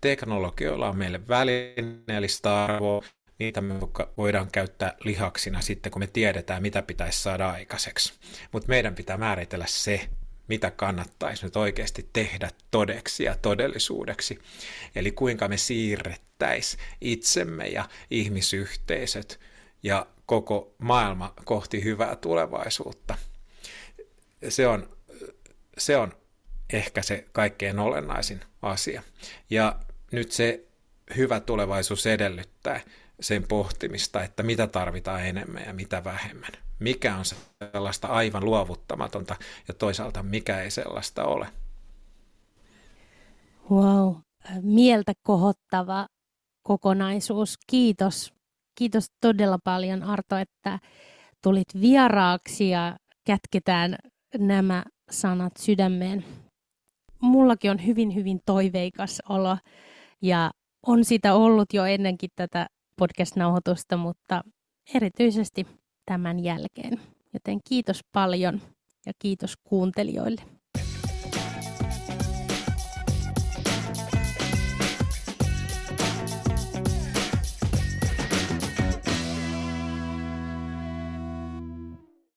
Teknologioilla 0.02 0.90
on 0.90 0.98
meille 0.98 1.28
välineellistä 1.28 2.64
arvoa, 2.64 3.04
niitä 3.40 3.62
me 3.62 3.76
voidaan 4.18 4.52
käyttää 4.52 4.94
lihaksina 5.04 5.62
sitten, 5.62 5.92
kun 5.92 6.02
me 6.02 6.08
tiedetään, 6.08 6.62
mitä 6.62 6.82
pitäisi 6.82 7.22
saada 7.22 7.50
aikaiseksi. 7.50 8.14
Mutta 8.52 8.70
meidän 8.70 8.96
pitää 8.96 9.18
määritellä 9.18 9.66
se, 9.68 10.10
mitä 10.48 10.72
kannattaisi 10.72 11.46
nyt 11.46 11.56
oikeasti 11.56 12.10
tehdä 12.14 12.50
todeksi 12.72 13.24
ja 13.24 13.36
todellisuudeksi. 13.42 14.40
Eli 14.96 15.12
kuinka 15.12 15.48
me 15.48 15.58
siirrettäisi 15.58 16.78
itsemme 17.02 17.68
ja 17.68 17.90
ihmisyhteisöt 18.12 19.40
ja 19.84 20.06
koko 20.26 20.76
maailma 20.78 21.34
kohti 21.46 21.84
hyvää 21.84 22.16
tulevaisuutta. 22.16 23.18
Se 24.50 24.68
on, 24.68 24.98
se 25.78 25.98
on 25.98 26.14
ehkä 26.74 27.02
se 27.02 27.26
kaikkein 27.32 27.80
olennaisin 27.80 28.42
asia. 28.62 29.04
Ja 29.50 29.80
nyt 30.12 30.32
se 30.32 30.66
hyvä 31.18 31.40
tulevaisuus 31.40 32.06
edellyttää 32.06 32.82
sen 33.20 33.44
pohtimista, 33.48 34.24
että 34.24 34.44
mitä 34.44 34.68
tarvitaan 34.68 35.26
enemmän 35.26 35.64
ja 35.66 35.74
mitä 35.74 36.04
vähemmän. 36.04 36.52
Mikä 36.80 37.16
on 37.16 37.26
sellaista 37.74 38.08
aivan 38.08 38.46
luovuttamatonta 38.46 39.36
ja 39.68 39.74
toisaalta 39.74 40.24
mikä 40.24 40.62
ei 40.62 40.72
sellaista 40.72 41.24
ole. 41.24 41.48
Wow, 43.72 44.16
mieltä 44.62 45.14
kohottava 45.24 46.08
kokonaisuus. 46.64 47.58
Kiitos. 47.68 48.34
Kiitos 48.76 49.06
todella 49.22 49.60
paljon 49.64 50.04
Arto, 50.04 50.38
että 50.38 50.80
tulit 51.44 51.68
vieraaksi 51.82 52.70
ja 52.70 52.98
kätketään 53.26 53.96
nämä 54.38 54.84
sanat 55.12 55.58
sydämeen. 55.58 56.26
Mullakin 57.22 57.72
on 57.72 57.86
hyvin, 57.86 58.16
hyvin 58.16 58.40
toiveikas 58.46 59.22
olo 59.30 59.58
ja 60.22 60.52
on 60.88 61.06
sitä 61.06 61.34
ollut 61.34 61.74
jo 61.74 61.86
ennenkin 61.86 62.30
tätä 62.36 62.68
podcast-nauhoitusta, 63.00 63.98
mutta 63.98 64.44
erityisesti 64.94 65.68
tämän 66.06 66.40
jälkeen. 66.40 67.02
Joten 67.34 67.60
kiitos 67.70 68.02
paljon 68.12 68.62
ja 69.06 69.14
kiitos 69.20 69.58
kuuntelijoille. 69.64 70.59